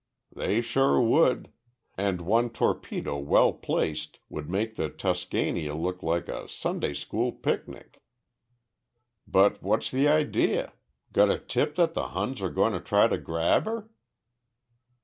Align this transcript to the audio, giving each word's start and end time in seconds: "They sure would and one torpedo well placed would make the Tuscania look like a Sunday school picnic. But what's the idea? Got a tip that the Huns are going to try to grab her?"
"They 0.35 0.61
sure 0.61 0.99
would 0.99 1.51
and 1.95 2.21
one 2.21 2.49
torpedo 2.49 3.19
well 3.19 3.53
placed 3.53 4.17
would 4.29 4.49
make 4.49 4.73
the 4.75 4.89
Tuscania 4.89 5.75
look 5.75 6.01
like 6.01 6.27
a 6.27 6.47
Sunday 6.49 6.95
school 6.95 7.31
picnic. 7.31 8.01
But 9.27 9.61
what's 9.61 9.91
the 9.91 10.07
idea? 10.07 10.73
Got 11.13 11.29
a 11.29 11.37
tip 11.37 11.75
that 11.75 11.93
the 11.93 12.07
Huns 12.17 12.41
are 12.41 12.49
going 12.49 12.73
to 12.73 12.79
try 12.79 13.05
to 13.07 13.19
grab 13.19 13.65
her?" 13.65 13.91